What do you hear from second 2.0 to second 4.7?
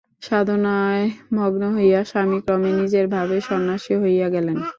স্বামী ক্রমে নিজের ভাবে সন্ন্যাসী হইয়া গেলেন।